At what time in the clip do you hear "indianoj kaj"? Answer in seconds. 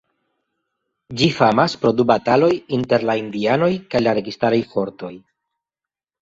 3.25-4.03